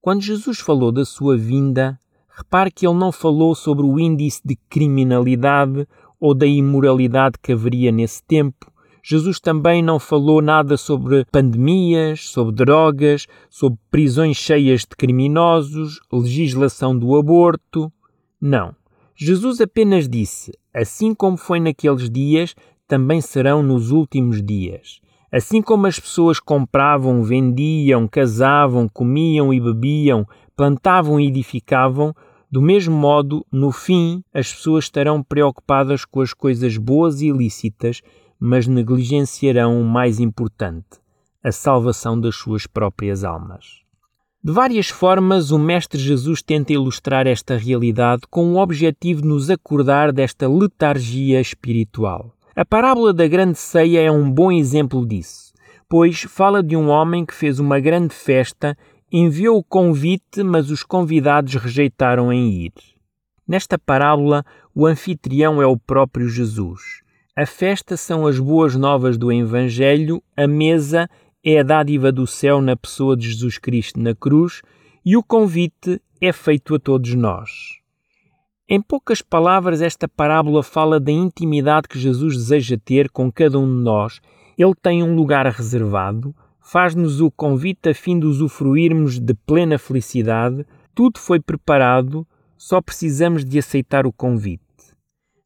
Quando 0.00 0.22
Jesus 0.22 0.58
falou 0.58 0.90
da 0.90 1.04
sua 1.04 1.36
vinda, 1.36 1.98
repare 2.28 2.70
que 2.70 2.86
ele 2.86 2.98
não 2.98 3.12
falou 3.12 3.54
sobre 3.54 3.84
o 3.84 4.00
índice 4.00 4.40
de 4.44 4.56
criminalidade 4.68 5.86
ou 6.18 6.34
da 6.34 6.46
imoralidade 6.46 7.38
que 7.40 7.52
haveria 7.52 7.92
nesse 7.92 8.22
tempo, 8.24 8.72
Jesus 9.04 9.40
também 9.40 9.82
não 9.82 9.98
falou 9.98 10.40
nada 10.40 10.76
sobre 10.76 11.24
pandemias, 11.24 12.28
sobre 12.28 12.54
drogas, 12.54 13.26
sobre 13.50 13.76
prisões 13.90 14.36
cheias 14.36 14.82
de 14.82 14.96
criminosos, 14.96 16.00
legislação 16.12 16.96
do 16.96 17.16
aborto. 17.16 17.92
Não. 18.40 18.74
Jesus 19.16 19.60
apenas 19.60 20.08
disse: 20.08 20.52
Assim 20.72 21.14
como 21.14 21.36
foi 21.36 21.58
naqueles 21.58 22.08
dias, 22.08 22.54
também 22.92 23.22
serão 23.22 23.62
nos 23.62 23.90
últimos 23.90 24.42
dias. 24.42 25.00
Assim 25.32 25.62
como 25.62 25.86
as 25.86 25.98
pessoas 25.98 26.38
compravam, 26.38 27.24
vendiam, 27.24 28.06
casavam, 28.06 28.86
comiam 28.86 29.50
e 29.50 29.58
bebiam, 29.58 30.28
plantavam 30.54 31.18
e 31.18 31.28
edificavam, 31.28 32.14
do 32.50 32.60
mesmo 32.60 32.94
modo, 32.94 33.46
no 33.50 33.72
fim, 33.72 34.22
as 34.34 34.52
pessoas 34.52 34.84
estarão 34.84 35.22
preocupadas 35.22 36.04
com 36.04 36.20
as 36.20 36.34
coisas 36.34 36.76
boas 36.76 37.22
e 37.22 37.30
lícitas 37.30 38.02
mas 38.38 38.66
negligenciarão 38.66 39.80
o 39.80 39.84
mais 39.84 40.20
importante, 40.20 41.00
a 41.42 41.50
salvação 41.50 42.20
das 42.20 42.36
suas 42.36 42.66
próprias 42.66 43.24
almas. 43.24 43.80
De 44.44 44.52
várias 44.52 44.88
formas, 44.88 45.50
o 45.50 45.58
Mestre 45.58 45.98
Jesus 45.98 46.42
tenta 46.42 46.74
ilustrar 46.74 47.26
esta 47.26 47.56
realidade 47.56 48.24
com 48.28 48.52
o 48.52 48.58
objetivo 48.58 49.22
de 49.22 49.28
nos 49.28 49.48
acordar 49.48 50.12
desta 50.12 50.46
letargia 50.46 51.40
espiritual. 51.40 52.34
A 52.54 52.66
parábola 52.66 53.14
da 53.14 53.26
grande 53.26 53.58
ceia 53.58 54.02
é 54.02 54.10
um 54.10 54.30
bom 54.30 54.52
exemplo 54.52 55.06
disso, 55.06 55.54
pois 55.88 56.20
fala 56.24 56.62
de 56.62 56.76
um 56.76 56.90
homem 56.90 57.24
que 57.24 57.34
fez 57.34 57.58
uma 57.58 57.80
grande 57.80 58.14
festa, 58.14 58.76
enviou 59.10 59.56
o 59.56 59.64
convite, 59.64 60.42
mas 60.42 60.70
os 60.70 60.82
convidados 60.82 61.54
rejeitaram 61.54 62.30
em 62.30 62.66
ir. 62.66 62.72
Nesta 63.48 63.78
parábola, 63.78 64.44
o 64.74 64.86
anfitrião 64.86 65.62
é 65.62 65.66
o 65.66 65.78
próprio 65.78 66.28
Jesus. 66.28 67.00
A 67.34 67.46
festa 67.46 67.96
são 67.96 68.26
as 68.26 68.38
boas 68.38 68.76
novas 68.76 69.16
do 69.16 69.32
Evangelho, 69.32 70.22
a 70.36 70.46
mesa 70.46 71.08
é 71.42 71.58
a 71.58 71.62
dádiva 71.62 72.12
do 72.12 72.26
céu 72.26 72.60
na 72.60 72.76
pessoa 72.76 73.16
de 73.16 73.30
Jesus 73.30 73.56
Cristo 73.56 73.98
na 73.98 74.14
cruz 74.14 74.60
e 75.02 75.16
o 75.16 75.22
convite 75.22 75.98
é 76.20 76.30
feito 76.32 76.74
a 76.74 76.78
todos 76.78 77.14
nós. 77.14 77.81
Em 78.74 78.80
poucas 78.80 79.20
palavras, 79.20 79.82
esta 79.82 80.08
parábola 80.08 80.62
fala 80.62 80.98
da 80.98 81.12
intimidade 81.12 81.86
que 81.86 81.98
Jesus 81.98 82.38
deseja 82.38 82.78
ter 82.82 83.10
com 83.10 83.30
cada 83.30 83.58
um 83.58 83.66
de 83.66 83.84
nós. 83.84 84.18
Ele 84.56 84.72
tem 84.74 85.02
um 85.02 85.14
lugar 85.14 85.44
reservado, 85.44 86.34
faz-nos 86.58 87.20
o 87.20 87.30
convite 87.30 87.90
a 87.90 87.94
fim 87.94 88.18
de 88.18 88.24
usufruirmos 88.24 89.18
de 89.18 89.34
plena 89.34 89.78
felicidade. 89.78 90.64
Tudo 90.94 91.18
foi 91.18 91.38
preparado, 91.38 92.26
só 92.56 92.80
precisamos 92.80 93.44
de 93.44 93.58
aceitar 93.58 94.06
o 94.06 94.12
convite. 94.12 94.62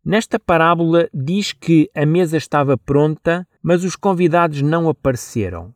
Nesta 0.04 0.38
parábola 0.38 1.08
diz 1.12 1.52
que 1.52 1.90
a 1.96 2.06
mesa 2.06 2.36
estava 2.36 2.78
pronta, 2.78 3.44
mas 3.60 3.82
os 3.82 3.96
convidados 3.96 4.62
não 4.62 4.88
apareceram. 4.88 5.74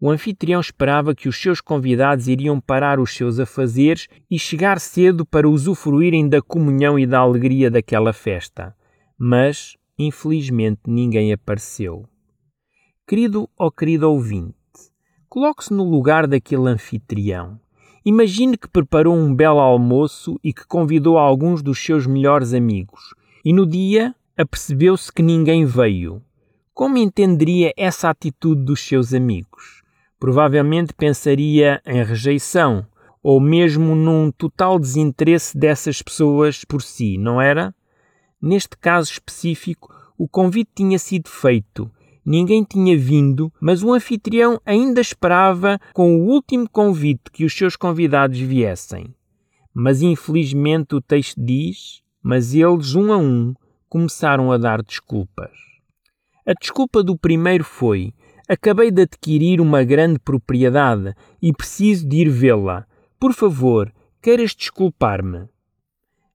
O 0.00 0.10
anfitrião 0.10 0.60
esperava 0.60 1.14
que 1.14 1.28
os 1.28 1.36
seus 1.36 1.60
convidados 1.60 2.26
iriam 2.26 2.58
parar 2.58 2.98
os 2.98 3.14
seus 3.14 3.38
afazeres 3.38 4.08
e 4.30 4.38
chegar 4.38 4.80
cedo 4.80 5.26
para 5.26 5.48
usufruírem 5.48 6.26
da 6.26 6.40
comunhão 6.40 6.98
e 6.98 7.06
da 7.06 7.18
alegria 7.18 7.70
daquela 7.70 8.12
festa. 8.12 8.74
Mas, 9.18 9.76
infelizmente, 9.98 10.80
ninguém 10.86 11.32
apareceu. 11.32 12.06
Querido 13.06 13.48
ou 13.58 13.70
querido 13.70 14.10
ouvinte, 14.10 14.54
coloque-se 15.28 15.72
no 15.74 15.84
lugar 15.84 16.26
daquele 16.26 16.68
anfitrião. 16.68 17.60
Imagine 18.02 18.56
que 18.56 18.68
preparou 18.68 19.14
um 19.14 19.34
belo 19.34 19.60
almoço 19.60 20.40
e 20.42 20.54
que 20.54 20.66
convidou 20.66 21.18
alguns 21.18 21.62
dos 21.62 21.78
seus 21.78 22.06
melhores 22.06 22.54
amigos 22.54 23.14
e 23.44 23.52
no 23.52 23.66
dia 23.66 24.14
apercebeu-se 24.36 25.12
que 25.12 25.22
ninguém 25.22 25.64
veio. 25.64 26.22
Como 26.72 26.96
entenderia 26.96 27.72
essa 27.76 28.08
atitude 28.08 28.64
dos 28.64 28.80
seus 28.80 29.12
amigos? 29.12 29.79
Provavelmente 30.20 30.92
pensaria 30.92 31.80
em 31.86 32.04
rejeição 32.04 32.86
ou 33.22 33.40
mesmo 33.40 33.94
num 33.94 34.30
total 34.30 34.78
desinteresse 34.78 35.56
dessas 35.56 36.02
pessoas 36.02 36.62
por 36.64 36.82
si, 36.82 37.16
não 37.16 37.40
era? 37.40 37.74
Neste 38.40 38.76
caso 38.76 39.10
específico, 39.10 39.92
o 40.18 40.28
convite 40.28 40.70
tinha 40.74 40.98
sido 40.98 41.30
feito, 41.30 41.90
ninguém 42.24 42.62
tinha 42.62 42.96
vindo, 42.98 43.50
mas 43.58 43.82
o 43.82 43.94
anfitrião 43.94 44.60
ainda 44.64 45.00
esperava 45.00 45.80
com 45.94 46.14
o 46.14 46.26
último 46.26 46.68
convite 46.68 47.30
que 47.32 47.44
os 47.44 47.56
seus 47.56 47.74
convidados 47.74 48.38
viessem. 48.38 49.14
Mas 49.72 50.02
infelizmente 50.02 50.94
o 50.94 51.00
texto 51.00 51.42
diz: 51.42 52.02
mas 52.22 52.54
eles, 52.54 52.94
um 52.94 53.10
a 53.10 53.16
um, 53.16 53.54
começaram 53.88 54.52
a 54.52 54.58
dar 54.58 54.82
desculpas. 54.82 55.50
A 56.46 56.52
desculpa 56.52 57.02
do 57.02 57.16
primeiro 57.16 57.64
foi: 57.64 58.12
Acabei 58.52 58.90
de 58.90 59.02
adquirir 59.02 59.60
uma 59.60 59.84
grande 59.84 60.18
propriedade 60.18 61.14
e 61.40 61.52
preciso 61.52 62.08
de 62.08 62.16
ir 62.16 62.28
vê-la. 62.28 62.84
Por 63.16 63.32
favor, 63.32 63.92
queiras 64.20 64.56
desculpar-me. 64.56 65.44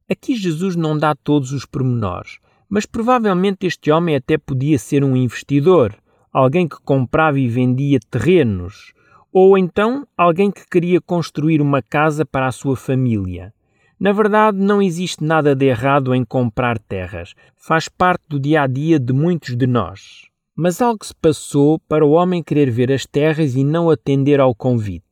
Aqui 0.09 0.33
Jesus 0.33 0.77
não 0.77 0.97
dá 0.97 1.13
todos 1.13 1.51
os 1.51 1.65
pormenores, 1.65 2.39
mas 2.69 2.85
provavelmente 2.85 3.67
este 3.67 3.91
homem 3.91 4.15
até 4.15 4.37
podia 4.37 4.79
ser 4.79 5.03
um 5.03 5.13
investidor, 5.13 5.93
alguém 6.31 6.69
que 6.69 6.79
comprava 6.85 7.37
e 7.37 7.49
vendia 7.49 7.99
terrenos, 8.09 8.93
ou 9.29 9.57
então 9.57 10.07
alguém 10.17 10.49
que 10.49 10.65
queria 10.69 11.01
construir 11.01 11.61
uma 11.61 11.81
casa 11.81 12.25
para 12.25 12.47
a 12.47 12.51
sua 12.53 12.77
família. 12.77 13.53
Na 13.99 14.13
verdade, 14.13 14.57
não 14.57 14.81
existe 14.81 15.21
nada 15.21 15.53
de 15.53 15.65
errado 15.65 16.15
em 16.15 16.23
comprar 16.23 16.79
terras. 16.79 17.33
Faz 17.57 17.89
parte 17.89 18.23
do 18.29 18.39
dia 18.39 18.61
a 18.61 18.67
dia 18.67 18.97
de 18.97 19.11
muitos 19.11 19.57
de 19.57 19.67
nós. 19.67 20.33
Mas 20.55 20.81
algo 20.81 21.05
se 21.05 21.13
passou 21.15 21.79
para 21.79 22.05
o 22.05 22.11
homem 22.11 22.41
querer 22.41 22.71
ver 22.71 22.91
as 22.91 23.05
terras 23.05 23.55
e 23.55 23.63
não 23.63 23.89
atender 23.89 24.39
ao 24.39 24.55
convite. 24.55 25.03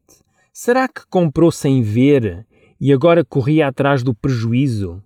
Será 0.54 0.88
que 0.88 1.06
comprou 1.10 1.52
sem 1.52 1.82
ver 1.82 2.46
e 2.80 2.94
agora 2.94 3.26
corria 3.26 3.68
atrás 3.68 4.04
do 4.04 4.14
prejuízo? 4.14 5.04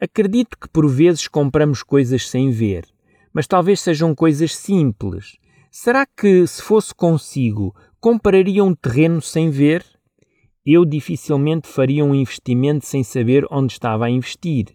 Acredito 0.00 0.56
que 0.58 0.68
por 0.68 0.88
vezes 0.88 1.28
compramos 1.28 1.82
coisas 1.82 2.28
sem 2.28 2.50
ver, 2.50 2.84
mas 3.32 3.46
talvez 3.46 3.80
sejam 3.80 4.14
coisas 4.14 4.54
simples. 4.56 5.36
Será 5.70 6.06
que, 6.06 6.46
se 6.46 6.62
fosse 6.62 6.94
consigo, 6.94 7.74
compraria 8.00 8.64
um 8.64 8.74
terreno 8.74 9.20
sem 9.20 9.50
ver? 9.50 9.84
eu 10.64 10.84
dificilmente 10.84 11.68
faria 11.68 12.04
um 12.04 12.14
investimento 12.14 12.86
sem 12.86 13.04
saber 13.04 13.46
onde 13.50 13.74
estava 13.74 14.06
a 14.06 14.10
investir. 14.10 14.68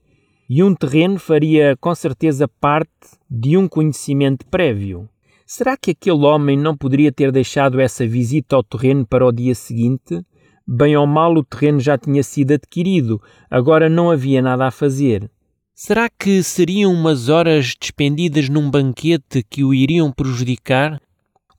E 0.50 0.64
um 0.64 0.74
terreno 0.74 1.20
faria 1.20 1.78
com 1.80 1.94
certeza 1.94 2.48
parte 2.48 2.90
de 3.30 3.56
um 3.56 3.68
conhecimento 3.68 4.44
prévio. 4.48 5.08
Será 5.46 5.78
que 5.78 5.92
aquele 5.92 6.26
homem 6.26 6.58
não 6.58 6.76
poderia 6.76 7.12
ter 7.12 7.32
deixado 7.32 7.80
essa 7.80 8.08
visita 8.08 8.56
ao 8.56 8.64
terreno 8.64 9.06
para 9.06 9.24
o 9.24 9.32
dia 9.32 9.54
seguinte? 9.54 10.26
Bem 10.68 10.98
ou 10.98 11.06
mal, 11.06 11.36
o 11.36 11.44
terreno 11.44 11.80
já 11.80 12.00
tinha 12.00 12.24
sido 12.24 12.54
adquirido, 12.54 13.22
agora 13.48 13.88
não 13.88 14.10
havia 14.10 14.42
nada 14.42 14.66
a 14.66 14.72
fazer. 14.72 15.30
Será 15.76 16.10
que 16.10 16.42
seriam 16.42 16.92
umas 16.92 17.30
horas 17.30 17.76
despendidas 17.80 18.50
num 18.50 18.72
banquete 18.72 19.46
que 19.48 19.64
o 19.64 19.72
iriam 19.72 20.12
prejudicar? 20.12 21.00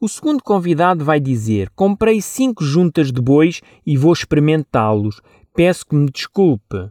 O 0.01 0.09
segundo 0.09 0.43
convidado 0.43 1.05
vai 1.05 1.21
dizer: 1.21 1.71
Comprei 1.77 2.21
cinco 2.21 2.65
juntas 2.65 3.13
de 3.13 3.21
bois 3.21 3.61
e 3.87 3.97
vou 3.97 4.13
experimentá-los. 4.13 5.21
Peço 5.55 5.87
que 5.87 5.95
me 5.95 6.11
desculpe. 6.11 6.91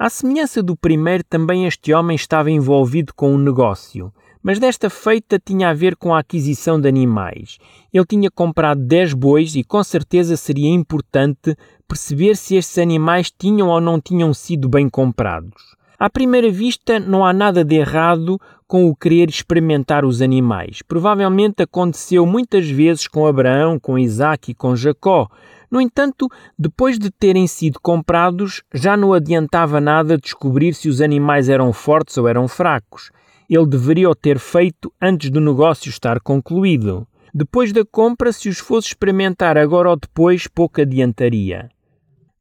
À 0.00 0.08
semelhança 0.08 0.62
do 0.62 0.74
primeiro, 0.74 1.22
também 1.22 1.66
este 1.66 1.92
homem 1.92 2.14
estava 2.14 2.50
envolvido 2.50 3.12
com 3.12 3.34
um 3.34 3.36
negócio, 3.36 4.10
mas 4.42 4.58
desta 4.58 4.88
feita 4.88 5.38
tinha 5.38 5.68
a 5.68 5.74
ver 5.74 5.94
com 5.94 6.14
a 6.14 6.20
aquisição 6.20 6.80
de 6.80 6.88
animais. 6.88 7.58
Ele 7.92 8.06
tinha 8.06 8.30
comprado 8.30 8.80
dez 8.80 9.12
bois 9.12 9.54
e 9.54 9.62
com 9.62 9.84
certeza 9.84 10.38
seria 10.38 10.70
importante 10.70 11.54
perceber 11.86 12.34
se 12.34 12.56
estes 12.56 12.78
animais 12.78 13.30
tinham 13.30 13.68
ou 13.68 13.78
não 13.78 14.00
tinham 14.00 14.32
sido 14.32 14.70
bem 14.70 14.88
comprados. 14.88 15.76
À 15.98 16.08
primeira 16.08 16.50
vista, 16.50 16.98
não 16.98 17.22
há 17.22 17.30
nada 17.30 17.62
de 17.62 17.74
errado 17.74 18.40
com 18.66 18.86
o 18.86 18.96
querer 18.96 19.28
experimentar 19.28 20.02
os 20.02 20.22
animais. 20.22 20.80
Provavelmente 20.80 21.62
aconteceu 21.62 22.24
muitas 22.24 22.70
vezes 22.70 23.06
com 23.06 23.26
Abraão, 23.26 23.78
com 23.78 23.98
Isaac 23.98 24.52
e 24.52 24.54
com 24.54 24.74
Jacó. 24.74 25.28
No 25.70 25.80
entanto, 25.80 26.28
depois 26.58 26.98
de 26.98 27.10
terem 27.10 27.46
sido 27.46 27.78
comprados, 27.80 28.62
já 28.74 28.96
não 28.96 29.12
adiantava 29.12 29.80
nada 29.80 30.18
descobrir 30.18 30.74
se 30.74 30.88
os 30.88 31.00
animais 31.00 31.48
eram 31.48 31.72
fortes 31.72 32.18
ou 32.18 32.26
eram 32.26 32.48
fracos. 32.48 33.12
Ele 33.48 33.66
deveria 33.66 34.10
o 34.10 34.14
ter 34.14 34.38
feito 34.38 34.92
antes 35.00 35.30
do 35.30 35.40
negócio 35.40 35.88
estar 35.88 36.20
concluído. 36.20 37.06
Depois 37.32 37.72
da 37.72 37.84
compra, 37.84 38.32
se 38.32 38.48
os 38.48 38.58
fosse 38.58 38.88
experimentar 38.88 39.56
agora 39.56 39.90
ou 39.90 39.96
depois, 39.96 40.48
pouco 40.48 40.80
adiantaria. 40.80 41.68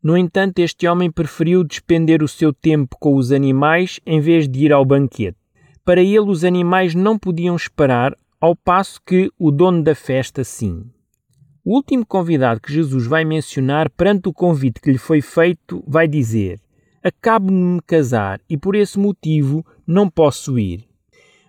No 0.02 0.18
entanto, 0.18 0.60
este 0.60 0.88
homem 0.88 1.12
preferiu 1.12 1.64
despender 1.64 2.24
o 2.24 2.28
seu 2.28 2.52
tempo 2.52 2.96
com 3.00 3.16
os 3.16 3.32
animais 3.32 4.00
em 4.06 4.20
vez 4.20 4.48
de 4.48 4.66
ir 4.66 4.74
ao 4.74 4.86
banquete. 4.86 5.38
Para 5.86 6.02
ele, 6.02 6.30
os 6.30 6.44
animais 6.44 6.96
não 6.96 7.18
podiam 7.18 7.56
esperar, 7.56 8.16
ao 8.40 8.56
passo 8.56 9.00
que 9.06 9.30
o 9.38 9.52
dono 9.52 9.84
da 9.84 9.94
festa 9.94 10.44
sim. 10.44 10.86
O 11.64 11.76
último 11.76 12.06
convidado 12.06 12.62
que 12.62 12.72
Jesus 12.72 13.06
vai 13.06 13.26
mencionar 13.26 13.90
perante 13.90 14.30
o 14.30 14.34
convite 14.34 14.80
que 14.80 14.92
lhe 14.92 14.98
foi 14.98 15.22
feito 15.22 15.84
vai 15.86 16.08
dizer: 16.08 16.60
Acabo 17.04 17.48
de 17.48 17.54
me 17.54 17.82
casar 17.82 18.40
e 18.50 18.58
por 18.58 18.76
esse 18.76 18.98
motivo 18.98 19.66
não 19.86 20.10
posso 20.10 20.58
ir. 20.58 20.86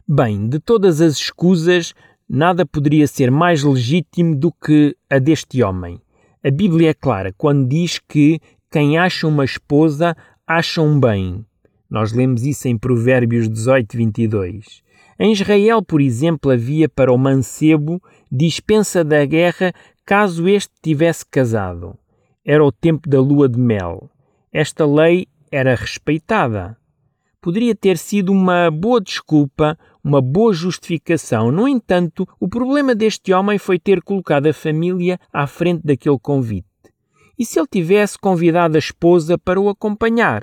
Bem, 0.06 0.48
de 0.48 0.58
todas 0.58 1.00
as 1.00 1.14
escusas, 1.14 1.94
nada 2.28 2.66
poderia 2.66 3.06
ser 3.06 3.30
mais 3.30 3.62
legítimo 3.62 4.34
do 4.34 4.50
que 4.52 4.96
a 5.08 5.18
deste 5.18 5.62
homem. 5.62 6.00
A 6.44 6.50
Bíblia 6.50 6.90
é 6.90 6.94
clara 6.94 7.32
quando 7.36 7.68
diz 7.68 7.98
que 7.98 8.40
quem 8.70 8.98
acha 8.98 9.28
uma 9.28 9.44
esposa 9.44 10.16
acha 10.46 10.82
um 10.82 10.98
bem. 10.98 11.44
Nós 11.88 12.12
lemos 12.12 12.44
isso 12.44 12.66
em 12.66 12.76
Provérbios 12.76 13.48
18, 13.48 13.96
22. 13.96 14.82
Em 15.18 15.32
Israel, 15.32 15.82
por 15.82 16.00
exemplo, 16.00 16.50
havia 16.50 16.88
para 16.88 17.12
o 17.12 17.18
mancebo 17.18 18.02
dispensa 18.32 19.04
da 19.04 19.24
guerra 19.26 19.72
caso 20.10 20.48
este 20.48 20.74
tivesse 20.82 21.24
casado. 21.24 21.96
Era 22.44 22.64
o 22.64 22.72
tempo 22.72 23.08
da 23.08 23.20
lua 23.20 23.48
de 23.48 23.60
mel. 23.60 24.10
Esta 24.52 24.84
lei 24.84 25.28
era 25.52 25.76
respeitada. 25.76 26.76
Poderia 27.40 27.76
ter 27.76 27.96
sido 27.96 28.32
uma 28.32 28.72
boa 28.72 29.00
desculpa, 29.00 29.78
uma 30.02 30.20
boa 30.20 30.52
justificação. 30.52 31.52
No 31.52 31.68
entanto, 31.68 32.26
o 32.40 32.48
problema 32.48 32.92
deste 32.92 33.32
homem 33.32 33.56
foi 33.56 33.78
ter 33.78 34.02
colocado 34.02 34.48
a 34.48 34.52
família 34.52 35.16
à 35.32 35.46
frente 35.46 35.86
daquele 35.86 36.18
convite. 36.18 36.66
E 37.38 37.44
se 37.44 37.60
ele 37.60 37.68
tivesse 37.70 38.18
convidado 38.18 38.74
a 38.74 38.80
esposa 38.80 39.38
para 39.38 39.60
o 39.60 39.68
acompanhar? 39.68 40.42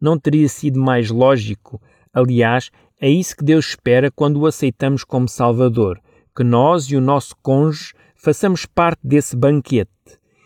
Não 0.00 0.18
teria 0.18 0.48
sido 0.48 0.80
mais 0.80 1.12
lógico? 1.12 1.80
Aliás, 2.12 2.72
é 3.00 3.08
isso 3.08 3.36
que 3.36 3.44
Deus 3.44 3.68
espera 3.68 4.10
quando 4.10 4.40
o 4.40 4.46
aceitamos 4.46 5.04
como 5.04 5.28
Salvador, 5.28 6.00
que 6.34 6.42
nós 6.42 6.86
e 6.86 6.96
o 6.96 7.00
nosso 7.00 7.36
cônjuge 7.40 7.94
façamos 8.16 8.66
parte 8.66 9.00
desse 9.04 9.36
banquete. 9.36 9.90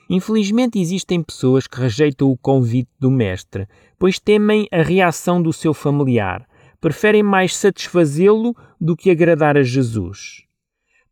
Infelizmente 0.09 0.79
existem 0.79 1.23
pessoas 1.23 1.67
que 1.67 1.81
rejeitam 1.81 2.31
o 2.31 2.37
convite 2.37 2.91
do 2.99 3.11
mestre, 3.11 3.69
pois 3.99 4.19
temem 4.19 4.67
a 4.73 4.83
reação 4.83 5.41
do 5.41 5.53
seu 5.53 5.73
familiar, 5.73 6.47
preferem 6.81 7.23
mais 7.23 7.57
satisfazê-lo 7.57 8.55
do 8.81 8.97
que 8.97 9.11
agradar 9.11 9.57
a 9.57 9.63
Jesus. 9.63 10.45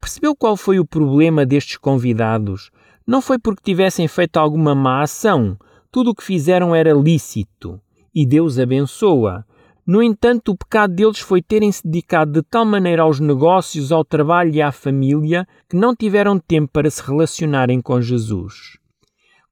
Percebeu 0.00 0.34
qual 0.34 0.56
foi 0.56 0.78
o 0.78 0.86
problema 0.86 1.46
destes 1.46 1.76
convidados? 1.76 2.70
Não 3.06 3.22
foi 3.22 3.38
porque 3.38 3.62
tivessem 3.62 4.06
feito 4.06 4.36
alguma 4.36 4.74
má 4.74 5.02
ação. 5.02 5.56
Tudo 5.90 6.10
o 6.10 6.14
que 6.14 6.22
fizeram 6.22 6.74
era 6.74 6.92
lícito. 6.92 7.80
E 8.14 8.26
Deus 8.26 8.58
abençoa. 8.58 9.44
No 9.88 10.00
entanto, 10.00 10.52
o 10.52 10.57
pecado 10.57 10.95
deles 10.95 11.18
foi 11.18 11.42
terem 11.42 11.73
se 11.73 11.83
dedicado 11.85 12.30
de 12.30 12.42
tal 12.42 12.64
maneira 12.64 13.02
aos 13.02 13.18
negócios, 13.18 13.90
ao 13.90 14.04
trabalho 14.04 14.54
e 14.54 14.62
à 14.62 14.71
família 14.71 15.49
que 15.68 15.76
não 15.76 15.97
tiveram 15.97 16.38
tempo 16.38 16.71
para 16.73 16.88
se 16.90 17.02
relacionarem 17.02 17.80
com 17.80 18.00
Jesus. 18.00 18.78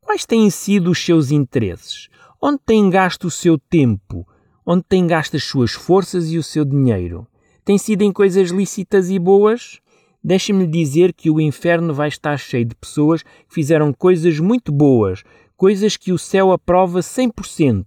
Quais 0.00 0.24
têm 0.24 0.48
sido 0.50 0.92
os 0.92 1.04
seus 1.04 1.32
interesses? 1.32 2.08
Onde 2.40 2.58
têm 2.64 2.88
gasto 2.88 3.24
o 3.24 3.30
seu 3.30 3.58
tempo? 3.58 4.24
onde 4.66 4.82
tem 4.82 5.06
gasto 5.06 5.36
as 5.36 5.44
suas 5.44 5.70
forças 5.72 6.32
e 6.32 6.36
o 6.36 6.42
seu 6.42 6.64
dinheiro. 6.64 7.24
Tem 7.64 7.78
sido 7.78 8.02
em 8.02 8.12
coisas 8.12 8.50
lícitas 8.50 9.08
e 9.10 9.18
boas? 9.18 9.80
Deixe-me 10.22 10.66
dizer 10.66 11.12
que 11.12 11.30
o 11.30 11.40
inferno 11.40 11.94
vai 11.94 12.08
estar 12.08 12.36
cheio 12.36 12.64
de 12.64 12.74
pessoas 12.74 13.22
que 13.22 13.30
fizeram 13.48 13.92
coisas 13.92 14.40
muito 14.40 14.72
boas, 14.72 15.22
coisas 15.56 15.96
que 15.96 16.12
o 16.12 16.18
céu 16.18 16.50
aprova 16.50 16.98
100%, 16.98 17.84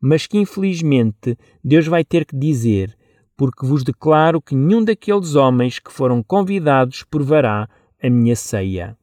mas 0.00 0.26
que 0.26 0.38
infelizmente 0.38 1.36
Deus 1.62 1.86
vai 1.86 2.04
ter 2.04 2.24
que 2.24 2.36
dizer, 2.36 2.96
porque 3.36 3.66
vos 3.66 3.82
declaro 3.82 4.40
que 4.40 4.54
nenhum 4.54 4.82
daqueles 4.82 5.34
homens 5.34 5.78
que 5.78 5.92
foram 5.92 6.22
convidados 6.22 7.02
provará 7.02 7.68
a 8.02 8.10
minha 8.10 8.34
ceia. 8.34 8.96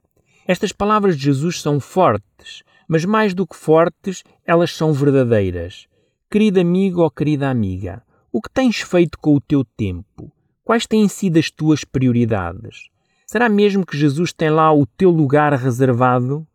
Estas 0.48 0.72
palavras 0.72 1.16
de 1.18 1.24
Jesus 1.24 1.62
são 1.62 1.80
fortes, 1.80 2.64
mas 2.88 3.06
mais 3.06 3.34
do 3.34 3.48
que 3.48 3.56
fortes, 3.56 4.24
elas 4.46 4.76
são 4.76 4.92
verdadeiras. 4.92 5.88
Querido 6.30 6.60
amigo 6.60 7.02
ou 7.02 7.12
querida 7.12 7.50
amiga, 7.50 8.04
o 8.32 8.42
que 8.42 8.50
tens 8.52 8.82
feito 8.82 9.18
com 9.20 9.36
o 9.36 9.42
teu 9.42 9.64
tempo? 9.64 10.32
Quais 10.64 10.88
têm 10.88 11.08
sido 11.08 11.38
as 11.38 11.52
tuas 11.52 11.84
prioridades? 11.84 12.90
Será 13.28 13.48
mesmo 13.48 13.86
que 13.86 13.98
Jesus 13.98 14.34
tem 14.34 14.50
lá 14.50 14.74
o 14.74 14.86
teu 14.86 15.10
lugar 15.10 15.54
reservado? 15.54 16.46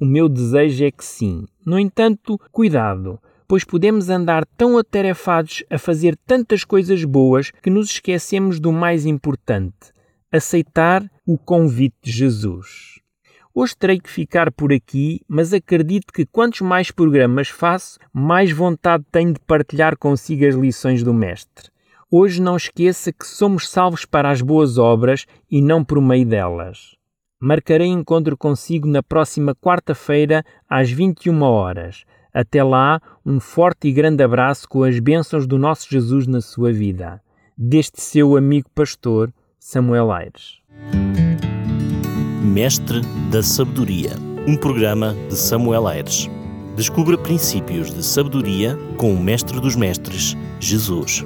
O 0.00 0.04
meu 0.04 0.28
desejo 0.28 0.84
é 0.84 0.90
que 0.90 1.04
sim. 1.04 1.44
No 1.64 1.78
entanto, 1.78 2.38
cuidado, 2.52 3.18
pois 3.48 3.64
podemos 3.64 4.08
andar 4.08 4.44
tão 4.56 4.78
atarefados 4.78 5.64
a 5.70 5.78
fazer 5.78 6.16
tantas 6.26 6.64
coisas 6.64 7.04
boas 7.04 7.50
que 7.62 7.70
nos 7.70 7.90
esquecemos 7.90 8.58
do 8.58 8.72
mais 8.72 9.06
importante: 9.06 9.92
aceitar 10.30 11.08
o 11.26 11.38
convite 11.38 11.96
de 12.02 12.12
Jesus. 12.12 13.00
Hoje 13.54 13.74
terei 13.74 13.98
que 13.98 14.10
ficar 14.10 14.52
por 14.52 14.70
aqui, 14.70 15.22
mas 15.26 15.54
acredito 15.54 16.12
que 16.12 16.26
quantos 16.26 16.60
mais 16.60 16.90
programas 16.90 17.48
faço, 17.48 17.98
mais 18.12 18.52
vontade 18.52 19.02
tenho 19.10 19.32
de 19.32 19.40
partilhar 19.40 19.96
consigo 19.96 20.46
as 20.46 20.54
lições 20.54 21.02
do 21.02 21.14
Mestre. 21.14 21.70
Hoje 22.10 22.40
não 22.40 22.56
esqueça 22.56 23.10
que 23.10 23.26
somos 23.26 23.68
salvos 23.68 24.04
para 24.04 24.30
as 24.30 24.42
boas 24.42 24.76
obras 24.76 25.26
e 25.50 25.62
não 25.62 25.82
por 25.82 26.02
meio 26.02 26.26
delas. 26.26 26.96
Marcarei 27.40 27.88
encontro 27.88 28.36
consigo 28.36 28.86
na 28.86 29.02
próxima 29.02 29.54
quarta-feira 29.54 30.44
às 30.68 30.90
21 30.90 31.42
horas. 31.42 32.04
Até 32.36 32.62
lá, 32.62 33.00
um 33.24 33.40
forte 33.40 33.88
e 33.88 33.92
grande 33.92 34.22
abraço 34.22 34.68
com 34.68 34.82
as 34.82 35.00
bênçãos 35.00 35.46
do 35.46 35.56
nosso 35.56 35.88
Jesus 35.88 36.26
na 36.26 36.42
sua 36.42 36.70
vida. 36.70 37.18
Deste 37.56 38.02
seu 38.02 38.36
amigo 38.36 38.68
pastor, 38.74 39.32
Samuel 39.58 40.12
Aires. 40.12 40.58
Mestre 42.44 43.00
da 43.32 43.42
Sabedoria, 43.42 44.10
um 44.46 44.54
programa 44.54 45.16
de 45.30 45.34
Samuel 45.34 45.86
Aires. 45.86 46.28
Descubra 46.76 47.16
princípios 47.16 47.90
de 47.94 48.04
sabedoria 48.04 48.78
com 48.98 49.14
o 49.14 49.18
Mestre 49.18 49.58
dos 49.58 49.74
Mestres, 49.74 50.36
Jesus. 50.60 51.24